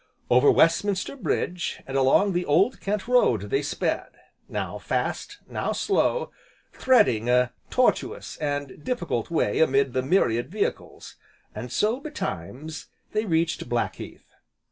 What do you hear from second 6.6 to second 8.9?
threading a tortuous, and